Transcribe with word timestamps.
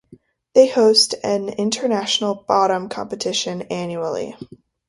They 0.55 0.67
host 0.67 1.13
an 1.23 1.47
international 1.47 2.33
"bottom" 2.47 2.89
competition 2.89 3.61
annually. 3.69 4.35